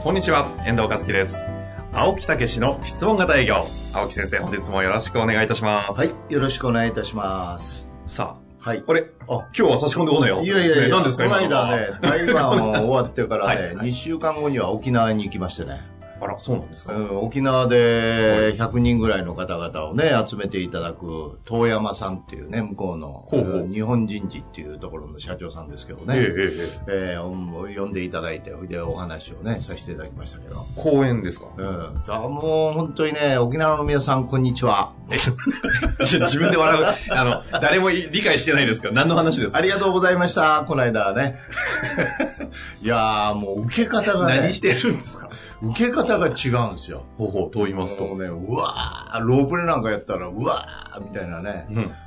[0.00, 1.44] こんにちは、遠藤和樹です。
[1.92, 3.64] 青木武の質問型営業。
[3.92, 5.92] 青木先生、本日もよろしくお願いいたします。
[5.92, 6.12] はい。
[6.28, 7.84] よろしくお願いいたします。
[8.06, 8.84] さあ、はい。
[8.86, 10.40] あれあ、今日は差し込んでこないよ。
[10.44, 15.80] いやいやいや、何ですかこの今間ね、台湾終わってから はいね、2週間後には沖縄に行きましてね、
[16.20, 23.52] あら、そうなんですか、うん沖縄で100人ぐらいの方々をね、集めていただく、遠山さんっていうね、向こうの、ほうほう。
[23.62, 26.34] うん日本人事っていうところの社長さんですけどね、え
[26.88, 31.46] ええーお呼んでいただいて、でお話をね、させていただきましたけど、え公園ですか？
[31.56, 32.02] うん。
[32.08, 34.92] あもう本当にね、沖縄の皆さん、こんにちは。
[36.00, 36.84] 自分で笑う。
[37.14, 39.58] あの、誰も理解してないですから、何の話ですか？
[39.58, 41.38] ありがとうございました、この間ね。
[42.82, 45.27] いやー、もう受け方がね、何してるんですか？
[45.62, 47.04] 受け方が違うんですよ。
[47.16, 48.04] ほうほう、と言いますと。
[48.04, 51.66] もうね、うわー、ロープレなんかやったら、うわー、みたいなね。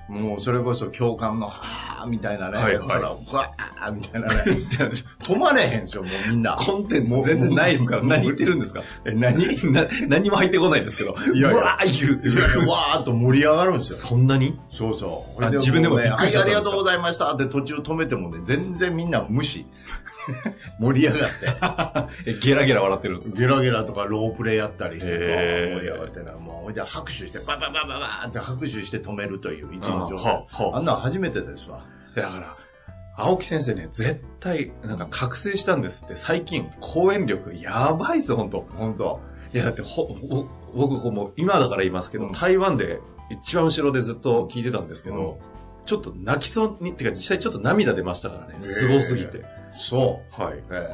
[0.10, 0.22] うん。
[0.22, 2.58] もうそれこそ共感の、はー、みたいなね。
[2.58, 4.34] はいはいほらうわー、みたいなね。
[5.24, 6.56] 止まれへんですよ、もうみんな。
[6.60, 8.82] コンテンツ全然ないですから、何言ってるんですか？
[9.06, 9.42] え、何？
[9.44, 11.16] いな何も入ってこないんですけど。
[11.34, 13.96] いやいやうわー言うってやいや、わーっと盛り上がるんですよ。
[13.98, 14.60] そんなに？
[14.70, 15.44] そうそう。
[15.46, 16.72] あ自分でもね、びっくりしちゃはい、ったんですか？
[16.72, 19.66] ありがとうございましたって途中止めてもね、全然みんな無視。
[20.80, 22.30] 盛り上がって。
[22.32, 23.40] え、ゲラゲラ笑ってるんですか？
[23.40, 29.96] ゲラゲラとかロープレイやったりして、盛り上がってな、もう、ほいで拍手して、バババババーって拍手して止めるという一あ
[30.80, 31.86] んなの初めてですわ。
[32.16, 32.58] だから、
[33.16, 38.66] 青木先生ね、絶対、なんか覚醒したんですって、最近、講演力やばいっすよ、ほんと。
[38.78, 39.20] 本当
[39.54, 45.52] いや、だって、ほ、ほ僕、こうもう、今だから言いますけど、うん台湾で一番後ろでずっと聞いてたんですけど、うん
[45.84, 49.44] ちょっと泣きそうに、ってか実際ちょっと涙出ましたからね、すごすぎて。
[49.70, 50.60] そはい。
[50.60, 50.64] う。
[50.72, 50.88] え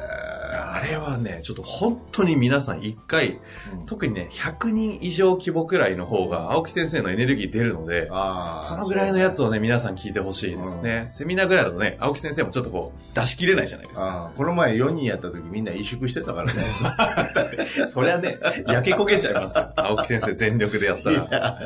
[0.50, 3.38] あれはね、ちょっと本当に皆さん一回、ー、
[3.86, 8.10] 特にね、100人以上規模くらいの方が、青木先生のエネルギー出るので、
[8.62, 11.04] そのぐらいのやつをね、皆さん聞いてほしいですね。
[11.08, 14.32] セミナーぐらいだとね、青木先生もちょっとこう、出し切れないじゃないですか。
[14.36, 16.62] この前4人やった時みんな萎縮してたからね。
[17.88, 19.70] そりゃね、焼け焦げちゃいますよ。
[19.76, 21.58] 青木先生全力でやったら。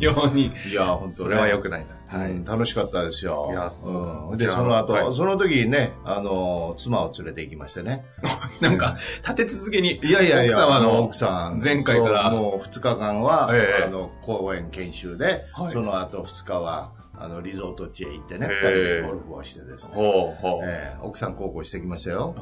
[0.00, 0.52] ように。
[0.68, 1.96] いや、本当それは良くないな。
[2.08, 3.48] はい、楽しかったですよ。
[3.50, 8.04] いやそううんで、その後、はいその時ね、あの、妻を連れて行きましてね。
[8.60, 11.60] なんか、立て続けに、いやいやいや、奥様の奥さん。
[11.62, 19.90] 前回からもう2日間は、ええあの、公演研修で、はいその後2日は、あの、リゾート地へ行ってね、え二人えでゴルフをしてですね。
[19.94, 20.60] ほうほう。
[20.64, 22.34] ええ奥さん孝行してきましたよ。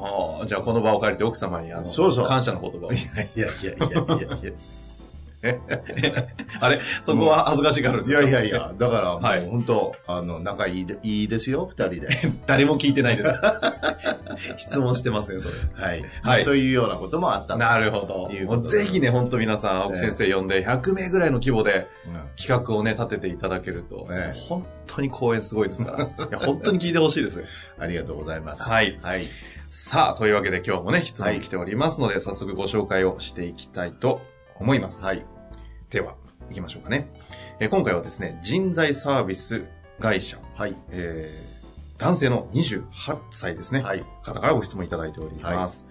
[0.47, 2.93] じゃあこの場を借りて奥様にあのそうそう感謝の言葉を。
[2.93, 4.53] いやいやいやいやいやいや。
[6.60, 12.09] あれそこは恥ずかしがるんですいかやいやいや、だから もうはい本当、あの、仲いいでいいですよ、二人で。
[12.47, 13.31] 誰も聞いてないです。
[14.59, 15.55] 質問してません、それ。
[15.75, 16.05] はい。
[16.22, 18.31] はいそういうようなこともあったとなるほど。
[18.47, 26.26] もうぜひね、本当皆さん、青木先生呼んで、100名ぐらいの規模でうん企画をね、立てていただけると、ええ本当に講演すごいですから。
[26.26, 27.43] いや、本当に聞いてほしいです。
[27.78, 28.71] ありがとうございます。
[28.71, 29.26] はいはい。
[29.71, 34.21] さあ、というわけで今日もね、質はい問来ておりますので、早速ご紹介をしていきたいと
[34.56, 35.05] 思います。
[35.05, 35.25] はい。
[35.94, 36.16] では、
[36.49, 37.09] 行きましょうかね。
[37.60, 39.65] えー今回はですね、人材サービス
[40.00, 40.77] 会社、はい。
[40.91, 41.55] えー
[41.97, 44.05] 男性の28歳ですね、はい。
[44.25, 45.87] 方からご質問いただいております。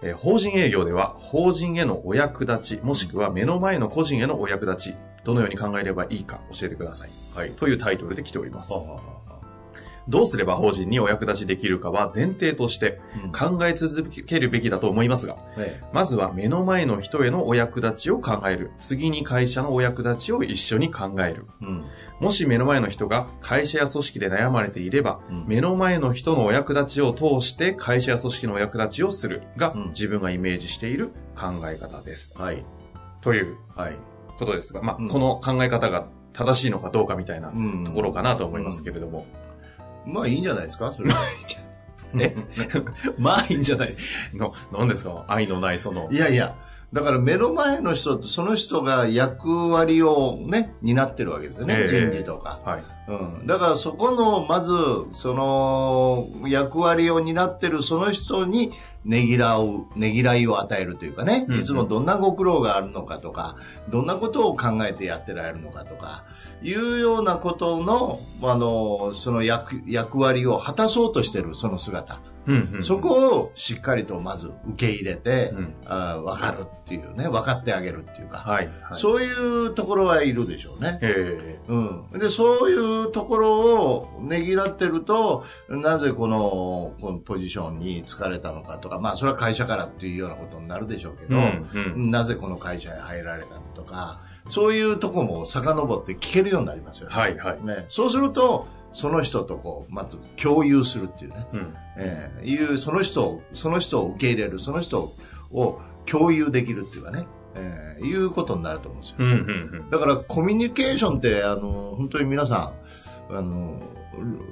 [0.00, 7.10] えー法人営業では、法人へのお役立ち、もしくは目の前の個人へのお役立ち、どのように考えればいいか教えてください。
[7.34, 7.50] はい。
[7.50, 8.72] というタイトルで来ております。
[8.72, 9.00] はは
[10.08, 13.00] どうすれば法人にお役立ちできるかは前提として
[13.38, 18.70] 考え続けるべきだと思いますが、えまずは目の前の人へのお役立ちを考える。
[18.78, 21.46] 次に会社のお役立ちを一緒に考える。
[21.62, 21.84] えうん。
[22.20, 32.32] もし目の前の人が会社や組織で悩まれていれば、うん目の前の人のお役立ちを通して会社や組織のお役立ちをするが、うん自分がイメージしている考え方です。
[32.36, 32.64] はい。
[33.20, 33.96] というはい。
[34.38, 39.26] ことですが、まあ、うんこの考え方が正しいのかどうかみたいなうんところかなと思いますけれども。
[40.08, 40.92] まあいいんじゃないですか？
[40.92, 41.16] それは。
[42.18, 42.34] え？
[43.18, 43.94] まあいいんじゃない？
[44.34, 45.24] の、なんですか？
[45.28, 46.16] 愛のないそのい。
[46.16, 46.54] やいや、
[46.92, 51.76] だから目の前の人とその人が役割をね、担ってるわけですよね。
[51.80, 52.60] ええ人事とか。
[52.64, 52.82] はい。
[53.08, 53.46] うん。
[53.46, 54.72] だからそこの、まず、
[55.12, 58.72] その、役割を担ってるその人に、
[59.04, 63.56] ねぎらう、ねぎらいを与えるというかね、うんうんいつもどんなご苦労があるのかとか、
[63.88, 66.24] どんなことを考えてやってられるのかとか、
[66.62, 72.20] いうようなことの、あの、その役、役割を果たそうとしてる、その姿。
[72.46, 78.66] うんうんそこをしっかりとまず受け入れて、うんあ分かるっていうね、分かってあげるっていうか、はい。
[78.66, 78.74] はい。
[78.92, 80.98] そういうところはいるでしょうね。
[81.02, 82.06] えうん。
[82.18, 97.14] で、そういうところをねぎらってると、なぜこの、このポジションに疲れたのかとか、まあ、それは会社からっていうようなことになるでしょうけど、うんうんなぜこの会社に入られたのとか、そういうとこも遡って聞けるようになりますよね。
[97.14, 97.64] はいはい。
[97.64, 101.74] ね、そうすると、その人とこう、まず共有するっていうね、うん。
[101.96, 105.12] えーいう、その人を、その人を受け入れる、その人
[105.52, 107.26] を共有できるっていうかね、
[107.58, 109.16] えーいうことになると思うんですよ。
[109.18, 109.34] うんう
[109.86, 112.72] んだからコミュニケーションって、あの、本当に皆さ
[113.30, 113.80] ん、あの、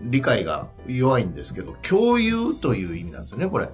[0.05, 3.69] 理解が弱いんですけど、共有という意味なんですよね、これ。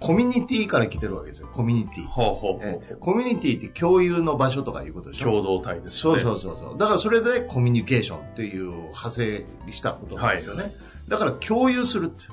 [0.00, 2.06] コミュニティから来てるわけですよ、コミュニティ。
[2.06, 5.26] ほうほうほうえーコミュニティって共有の場所とかいうことでしょ？
[5.26, 6.22] 共同体ですそうね。
[6.22, 6.78] そうそうそう。
[6.78, 10.72] だからそれでコミュニケーションっていう派生したことなんですよね。
[11.08, 12.26] だから共有するって。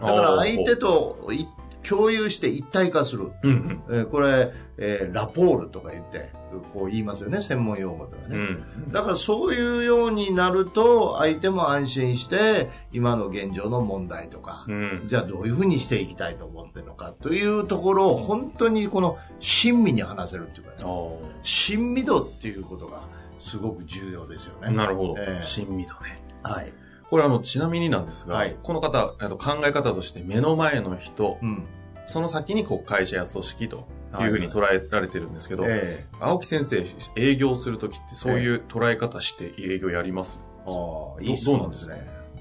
[0.00, 1.44] だから相手とい
[1.88, 3.30] 共有して一体化する。
[3.42, 3.82] うんうん。
[3.90, 6.30] えーこれ、えーラポールとか言って、
[6.72, 8.36] こう言いますよね、専門用語とかね。
[8.36, 8.92] うん。
[8.92, 15.02] だからそういうようになると、相手も安心して、今の現状の問題とか、うん。
[15.06, 23.02] じゃあどういうふうにしていきたいと思ってるのかというところを本当にこの親身に話せるっていうかね、お親身度っていうことが
[23.38, 24.76] すごく重要ですよーね。
[24.76, 25.38] なるほどえ。
[25.40, 26.22] え親身度ね。
[26.42, 26.72] はい。
[27.10, 28.56] これあの、ちなみになんですが、はい。
[28.62, 31.64] この方、あの考え方として目の前の人、うん。
[32.06, 33.86] その先にこう会社や組織と
[34.20, 36.84] いうふうに捉えられてるんですけど、え青木先生、
[37.16, 41.96] 営業するときってそういう捉え方して営業やります、えああ、どいい質問どうなんですか？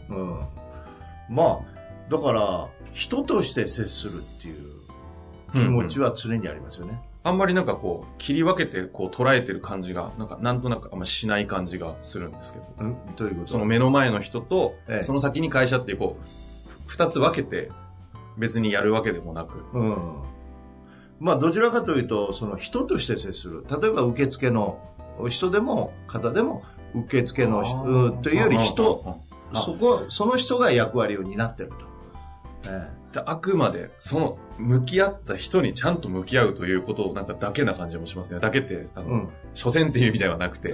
[0.10, 0.48] うん。
[1.30, 4.72] まあ、だから、人として接するっていう
[5.54, 7.02] 気持ちは常にありますよね。
[7.24, 13.52] あんまりなんかこう、切り分けてこう捉えてる感じが、なんかなんとなくあんましない感じがするんですけど、うん、どういうこと？
[13.52, 15.04] その目の前の人と、ええ。
[15.04, 16.26] その先に会社っていうこう、
[16.86, 17.70] 二つ分けて
[18.38, 19.98] 別にやるわけでもなく、うん。
[21.20, 23.66] まあ、どちらかというと、その人として接する。
[23.82, 24.80] 例えば、受付の
[25.30, 29.20] 人でも、方でも、受付の人うんというより人、
[29.52, 31.86] あそこ、その人が役割を担ってると。
[32.70, 38.40] えであくまで、その、向き合った人にちゃんと向き合うということをなんかだけな感じもしますね。
[38.40, 39.30] だけって、あの、えうん。
[39.54, 40.74] 所詮っていう意味ではなくて、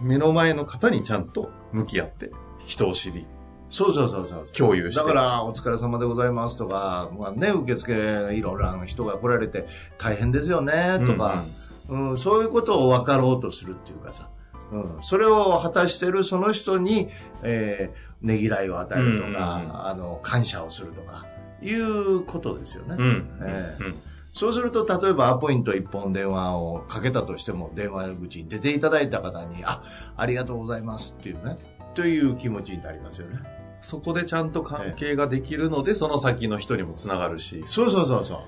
[0.00, 2.30] 目の前の方にちゃんと向き合って、
[2.66, 3.26] 人を知り、
[3.70, 4.46] そうそうそうそう。
[4.52, 5.00] 共有して。
[5.00, 9.66] だから、お疲れ様でございますとか、まあね、受付、いろいろな人が来られて、
[9.98, 11.44] 大変ですよね、とか、
[11.88, 14.28] うんそういうことを分かろうとするっていうかさ、
[14.70, 17.08] うん、それを果たしてるその人に、
[17.42, 19.86] えーねぎらいを与えるとか、うんうんうん。
[19.86, 21.26] あの、感謝をするとか、
[21.62, 22.96] いうことですよね。
[22.98, 23.04] うん。
[23.04, 23.38] うん。
[23.42, 23.94] ええうん
[24.30, 29.82] そうすると、例えばアポイント一本電話をかけたとしても、電話口に出ていただいた方に、あ、
[30.16, 31.56] ありがとうございますっていうね、
[31.94, 33.38] という気持ちになりますよね。
[33.80, 37.62] そこでちゃんと関係ができるので、その先の人にもつながるし。
[37.66, 38.44] そうそうそうそ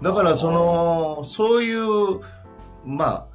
[0.00, 0.04] う。
[0.04, 2.20] だから、その、そういう、
[2.86, 3.26] まあ、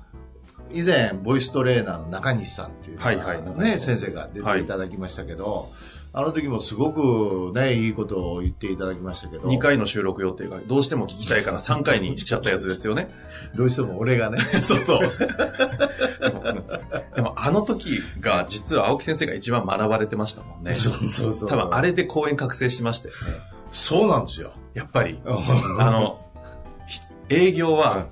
[0.72, 5.70] 以前、ボイストレーナーの中西さんっていう、はいはいね、先生先生が出ていただきましたけど、
[6.18, 13.10] あの時もすごくね、いいことを言っていただきましたけど、2回の収録予定がどうしても聞きたいから3回にしちゃったやつですよね。
[13.54, 15.00] どうしても俺がね、 そうそう。
[15.02, 16.44] でも
[17.16, 20.74] でもあの時が実は青木先生が一番学ばれてましたもんね。
[20.74, 21.50] そうそうそう。
[21.50, 23.20] 多分あれで講演覚醒しましたよね。
[23.72, 24.54] そうなんですよ。
[24.74, 26.22] やっぱり、 あの、
[26.88, 28.08] ひ営業は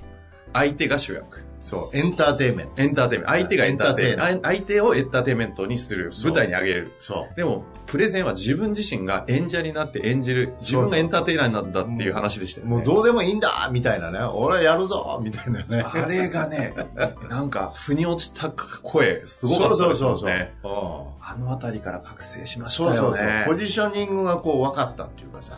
[0.51, 1.42] 相手が主役。
[1.63, 2.81] そう、エンターテインメント。
[2.81, 3.31] エンターテインメント。
[3.31, 4.41] 相手がエンターテインメンエト。
[4.43, 6.11] 相手をエンターテインメントにする。
[6.11, 6.91] そう舞台に上げる。
[6.99, 7.35] そう。
[7.37, 10.55] でも、プレゼンは自分自身が演者になって演じる。
[10.59, 12.73] 自分がエンターテイナーになったっていう話でしたよね。
[12.73, 14.19] もうどうでもいいんだみたいなね。
[14.19, 15.85] 俺はやるぞみたいなね。
[15.87, 16.73] あれがね、
[17.29, 20.53] なんか、腑に落ちた声、すごかったですよね。
[20.63, 23.45] うんあのあたりから覚醒しましたそうそうそうよね。。
[23.47, 25.57] ポジショニングがこう分かったっていうかさ、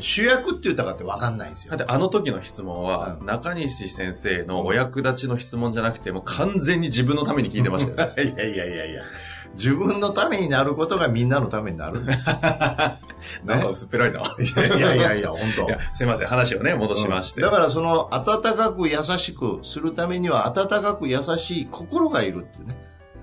[0.00, 1.86] 主役って言ったかって分かんないんですよだっ。
[1.86, 8.22] てあの時の質問は、うん中西先生のお役立ちの質問じゃなくて、もう完全に自分のために聞いてましたよね。
[8.34, 9.02] いやいやいやいや。
[9.54, 12.36] 自分のためになることがみんなのためになるんですよ。
[12.42, 14.20] なんか薄っぺらいな。
[14.20, 14.22] い
[14.80, 17.40] やいやいや、本当すいません、話をね、戻しまして。
[17.40, 22.76] だからその温かく優しくするためには温かく優しい心がいるっていうね。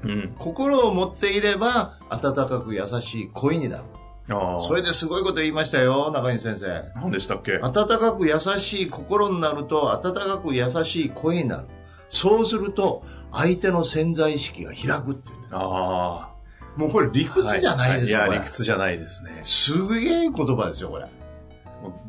[0.03, 0.36] うん。
[0.38, 3.84] 心を持っていれば温かく優しい恋になる。
[4.27, 6.91] それですごいこと言いましたよ、中西先生。
[6.95, 7.59] 何でしたっけ？
[7.61, 11.65] 温かく優しい心になると温かく優しい声になる。
[12.09, 16.33] そうすると相手の潜在意識が開くって言ってああ。
[16.77, 19.39] もうこれ理屈じゃないですよ、はい、いや、理屈じゃないですね。
[19.43, 21.07] すげえ言葉ですよ、これ。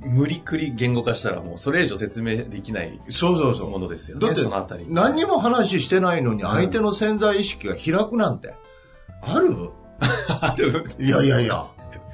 [0.03, 3.71] 無理くり言語化したらもうそれ以上説明できないそうそうそう。
[3.71, 4.27] ものですよね。
[4.27, 4.87] だってそのあたり。
[4.89, 8.55] 何にも話してないのに相手の潜在意識が開くなんて、
[9.23, 9.71] ある
[11.05, 11.67] いやいやいや、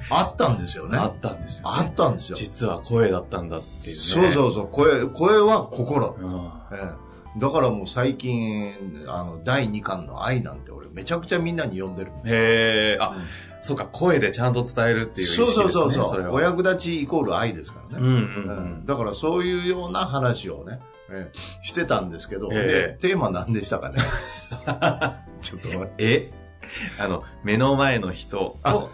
[0.09, 0.97] あったんですよね。
[0.97, 1.69] あったんですよ、ね。
[1.77, 2.37] あったんですよ。
[2.37, 4.01] 実は声だったんだっていうね。
[4.01, 4.67] そうそうそう。
[4.69, 6.15] 声、声は心。
[6.19, 6.51] うん。
[6.71, 8.73] ええだからもう最近、
[9.07, 12.11] あの、第2巻の愛なんて俺めちゃくちゃみんなに読んでる。
[12.25, 13.15] へえ、あ、
[13.61, 15.71] そうか、声でちゃんと伝えるっていう意識そうですね。
[15.71, 16.33] そうそうそう。
[16.33, 18.05] お役立ちイコール愛ですからね。
[18.05, 18.85] うんうんううんん。
[18.85, 20.79] だからそういうような話をね、
[21.09, 23.99] ええしてたんですけど、えで、テーマ何でしたかね。
[25.41, 25.93] ちょっと待って。
[25.99, 26.33] え？
[26.99, 28.89] あの、目の前の人あを、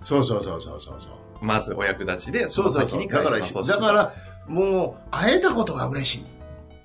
[0.00, 1.12] そうそうそうそうそうそう。
[1.40, 2.82] まずお役立ちで、そうそうそう。
[2.84, 4.14] の先にだから、だから、
[4.46, 6.24] もう、会えたことが嬉し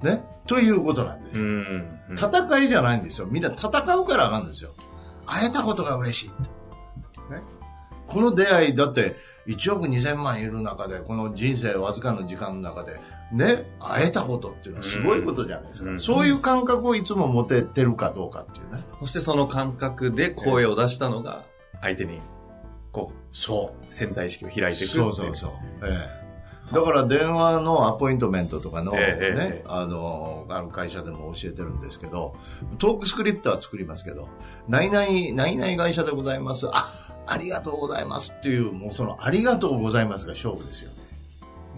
[0.01, 0.05] い。
[0.05, 0.21] ね？
[0.47, 1.43] ということなんですよ。
[1.43, 2.15] うんうん。
[2.15, 3.27] 戦いじゃないんですよ。
[3.27, 4.73] みんな戦うからあかんんですよ。
[5.25, 6.29] 会えたことが嬉しい。
[7.31, 7.41] ね？
[8.07, 9.15] この出会い、だって、
[9.47, 12.99] 1億2000万いる中で、この人生わずかの時間の中で、
[13.31, 15.89] ね、会えたことっていうのはすごいことじゃないですか。
[15.89, 18.83] うんそういう感覚をいつも持ててるかどうかっていうね。
[18.99, 21.45] そしてその感覚で声を出したのが、
[21.81, 22.19] 相手に、
[22.93, 23.93] こう、そう。
[23.93, 25.51] 潜在意識を開いていくそうそうそう。
[25.83, 26.23] ええ。
[26.71, 32.35] だから電話のアポイントメントとかの、ねええええあの、ある会社でも教えてるんですけど、
[32.77, 34.29] トークスクリプトは作りますけど、
[34.69, 36.67] 何々、何々会社でございます。
[36.71, 36.93] あ、
[37.27, 40.91] ありがとうございますっていう、もうそのありがとうございますが勝負ですよ。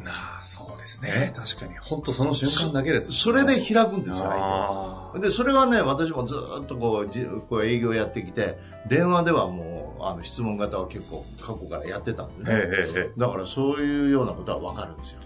[0.04, 1.34] なあ、そうですね。
[1.36, 1.78] 確かに。
[1.80, 3.12] 本当その瞬間だけです。
[3.12, 12.56] それで開くんですよ、で、それはね、私もずっとこう、じこう営業やってきて、電話ではもう、あの、質問型は結構過去からやってたんであ。
[12.56, 12.64] ね。
[12.64, 15.20] ええだからそういうようなことはわかるんですよ。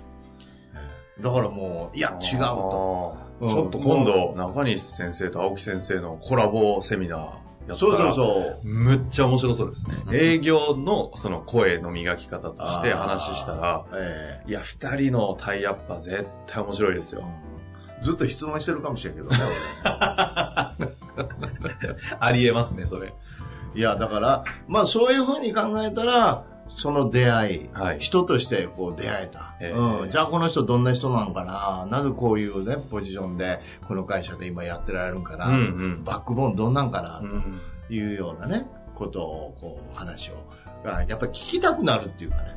[1.19, 3.17] だからもう、いや、違うと。
[3.41, 8.67] ちょっと今度、中西先生と青木先生のコラボセミナーやったら、そうそうそう。
[8.67, 9.95] むっちゃ面白そうですね。
[10.11, 17.25] 営業のその声の磨き方として話したら、えいや、二人のタイアップは絶対面白いですえよ。
[18.01, 19.37] ずっと質問してるかもしれんけどね、
[22.19, 22.99] ありえますね、それ。
[22.99, 23.13] 俺
[23.75, 26.43] いや、だから、まあそういうふうに考えたら、
[26.77, 27.99] その出会い、はい。
[27.99, 29.71] 人としてこう出会えた、ええ。
[29.71, 30.09] うん。
[30.09, 31.87] じゃあこの人どんな人なのかな？
[31.89, 36.03] なぜこういうね、ポジションでこの会社で今やってられるんかな、うんうん。
[36.03, 40.33] バックボーンどんなんかな、うんというようなね、ことを、こう、話を、
[40.85, 42.55] あやっぱり聞きたくなるっていうかね。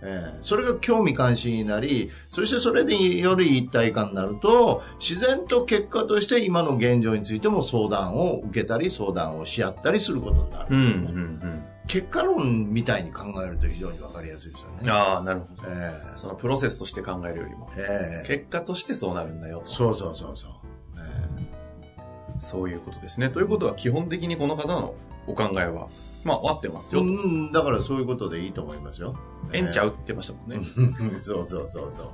[0.00, 0.38] ええ。
[0.40, 10.66] それが興味関心になり、そしてそれでより一体感になると、自然と結果として今の現状についても相談を受けたり、相談をし合ったりすることになる。
[10.70, 14.86] うんうんうん結果論みたいに考えると非常にわかりやすいですようん。
[14.86, 14.92] ね。
[14.92, 15.62] ああ、なるほど。
[15.66, 19.64] ええそのプロセスとして考えるよりも、ええ結果としてそうなるんだよと。
[19.64, 20.50] そうそうそうそう。
[20.98, 23.30] えそういうことですね。
[23.30, 24.94] ということは基本的にこの方の
[25.26, 25.88] お考えは、
[26.24, 27.00] まあ合ってますよ。
[27.00, 29.16] えうん、だからそういうことでいいと思いますよ。
[29.52, 30.60] えんちゃうって言ってましたもんね。
[31.22, 32.08] そうそうそうそう。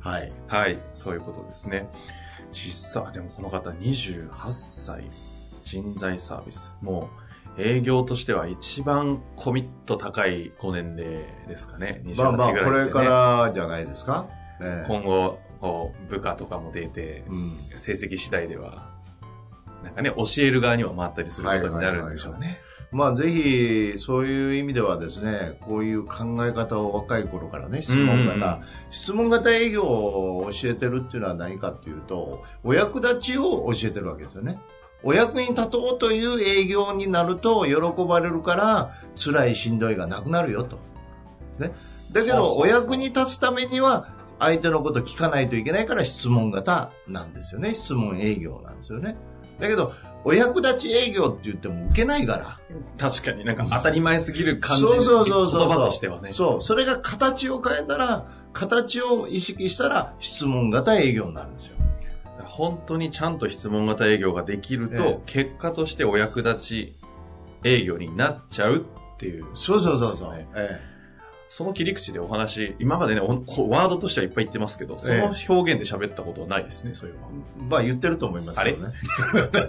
[0.00, 0.32] はい。
[0.46, 1.88] はい、そういうことですね。
[2.52, 5.04] 実際、でもこの方28歳、
[5.64, 6.74] 人材サービス。
[6.80, 7.27] もう、
[7.58, 12.02] 営業としては一番コミット高い5年齢ですかね。
[12.04, 12.48] 28まあまあ。
[12.64, 14.28] これからじゃないですか？
[14.60, 17.36] ええ今後、こう、部下とかも出て、う
[17.74, 17.78] ん。
[17.78, 18.90] 成績次第では、
[19.84, 22.58] なんかね、教える側には回ったりすることになるんでしょうね。
[22.90, 34.58] まあ、ぜひ、そういう意味ではですね、こういう考え方を若い頃からね、質問型、うんうんうん質問型営業を教えてるっていうのは何かっていうと、お役立ちを教えてるわけですよね。
[35.02, 40.78] お役に立とうという営業になると喜ばれるから、辛いしんどいがなくなるよと。
[41.58, 41.72] ね。
[42.12, 44.08] だけど、お役に立つためには、
[44.40, 47.74] 相手のこと聞かないといけないから質問型なんですよね。
[47.74, 49.16] 質問営業なんですよね。
[49.58, 49.92] だけど、
[50.24, 52.60] お役立ち営業って言っても受けないから。
[52.98, 55.68] 確かになんか当たり前すぎる感じそうそうそうそう。
[55.68, 56.32] 言葉としてはね。
[56.32, 56.60] そう。
[56.60, 61.76] それが形を変えたら、形を意識したら質問型営業になるんですよ。
[62.48, 66.96] 本当にちゃんと質問型営業ができると、ええ結果としてお役立ち
[67.64, 69.46] 営業になっちゃうっていう。
[69.54, 70.36] そうそうそうそう。
[70.36, 70.97] ですねえ
[71.48, 77.28] その切り口でお話、今までね、ワードとしてはいっぱい言ってますけど、その表現で喋ったことはないですね、そういうのは。
[77.32, 78.94] えまあ言ってると思いますけどね。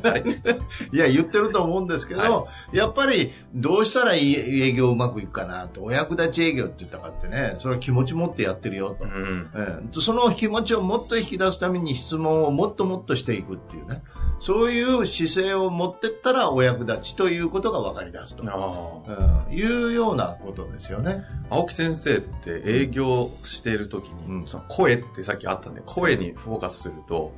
[0.03, 0.21] あれ？
[0.91, 9.05] いや、言ってると思うんですけど、はやっぱりどうしたらいい営業うまくいくかなと、お役立ち営業って言ったかってね、それは気持ち持ってやってるよと。
[9.05, 9.49] うん。
[9.55, 14.01] ええその気持ちをもっと引き出すために質問をもっともっとしていくっていうね。
[14.39, 18.43] そういう姿勢を持ってったらお役立ちということが分かり出すと。
[18.47, 21.23] あうん、いうようなことですよね。
[21.49, 21.57] あ。
[21.57, 27.33] 青木先生って営業している時に、うんその声ってさっきあったんで、声にフォーカスすると、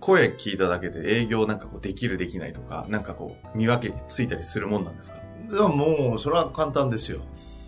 [0.00, 5.18] 声聞いただけで営業なんかこうできるできないとか、なんかこう見分けついたりするもんなんですか？
[5.50, 7.20] でももう、それは簡単ですよ。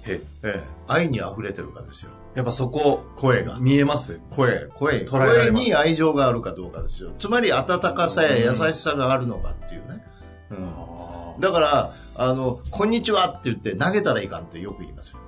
[0.06, 2.12] へええ、愛に溢れてるかですよ。
[2.34, 3.58] やっぱそこ、声が。
[3.58, 4.20] 見えます？
[4.30, 7.12] 声、声、声に愛情があるかどうかですよ。
[7.18, 10.04] つまり温かさや優しさがあるのかっていうね。
[10.50, 10.54] う
[11.38, 11.40] ん。
[11.40, 15.18] だから、あの、こんにちはって言って投げたらいかんってよく言いますよ。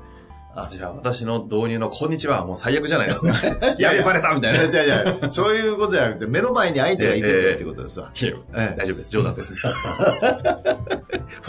[0.57, 3.35] あじゃあ私の導入のこんにちははもう最悪じゃないですか。
[3.79, 4.63] やべ、バレたみたいな。
[4.65, 8.11] いやいやいや、そういうことじゃなくて、目の前に相手がいててってことですわ。
[8.23, 9.11] ええ大丈夫です。
[9.11, 9.55] 冗談です。
[9.55, 9.67] フ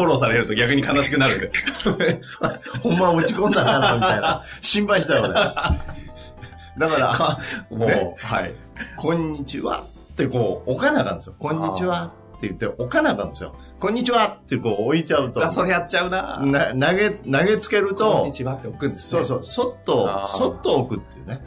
[0.04, 1.50] ォローされると逆に悲しくなるんで。
[2.84, 4.44] ほんま落ち込んだかな、みたいな。
[4.62, 5.34] 心配したよね。
[5.34, 7.38] だから、
[7.72, 8.54] もう、ねはい。
[8.98, 11.36] こんにちはってこう、置かなあかんですよ。
[11.40, 13.56] こんにちはって言って置かなあかんですよ。
[13.80, 15.44] こんにちはってこう置いちゃうと。
[15.44, 19.24] あ、それやっちゃうなな投げ、投げつけるこんとに、ちはって置くんですね。
[19.24, 21.42] そうそう、そっとそっと置くっていうね。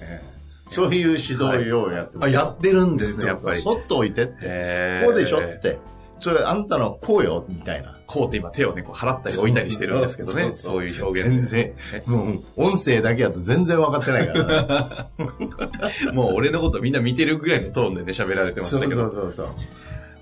[0.00, 0.32] ええ
[0.68, 2.34] そういう指導をやってまあ、す。
[2.34, 3.60] やってるんですね、やっぱり。
[3.60, 5.02] そうそうそっと置いてって。
[5.04, 5.78] こうでしょって。
[6.20, 7.98] それ、あんたのこうよ、みたいな。
[8.06, 10.42] こうって今手をね、こう払ったり置いたりしてるんですけどね。
[10.44, 11.46] そうそうそういう表現で。
[11.46, 11.74] 全然、
[12.06, 16.14] もう、音声だけだと全然分かってないからね。
[16.14, 19.10] もう俺のことみんな見てるぐらいのトーンでね、喋られてましそうたけど。
[19.10, 19.46] そうそうそう。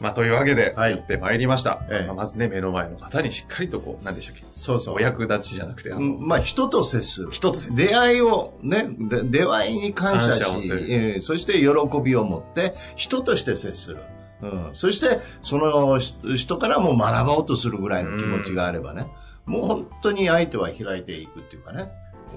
[0.00, 0.92] まあ、というわけで、はい。
[0.92, 1.82] やってまいりました。
[1.90, 2.06] ええ。
[2.06, 4.94] まあまずね、目の前の方にしっかりとこう、何でしたっけそうそう。
[4.94, 7.30] お役立ちじゃなくて、あの、うんまあ、人と接する。
[7.30, 10.86] 人と接す出会いをね、で出会いに感謝し感謝をする。
[10.88, 13.98] えーそして喜びを持って人として接する。
[14.42, 19.06] うん、そして、そのし人からも学ぼうとするぐらいの気持ちがあればね、
[19.44, 21.90] もう本当に相手は開いていくっていうかね、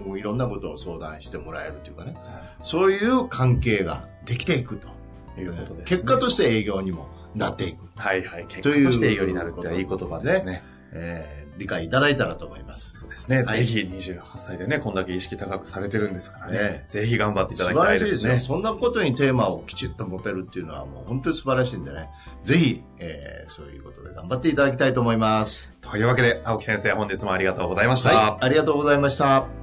[0.06, 2.18] もういろんなことを相談してもらえるっていうかね、
[2.62, 4.94] そういう関係ができていくと。
[5.42, 5.84] いうことですね。
[5.86, 7.88] 結果として営業にもなっていく。
[7.96, 8.46] はいはい。
[8.48, 10.64] 結果として営業になるっていい言葉ですね。
[10.92, 12.92] えー理解いただいたらと思います。
[12.96, 13.44] そうですね。
[13.44, 16.58] はいぜひ28歳でね、こんだけ意識高くされてるんですからね。
[16.58, 18.34] ねぜひ頑張っていた素だきた晴らしいですよ。
[18.34, 18.56] いですね。
[18.56, 22.10] そんなことにテーマをきちっと持てるっていうのはもう本当に素晴らしいんでね。
[22.44, 25.74] ぜひ、えーそういうことで頑張っていただきたいと思います。
[25.82, 28.10] というわけで、青木先生、本日もありがとうございました。
[28.10, 28.46] はい。
[28.46, 29.63] ありがとうございました。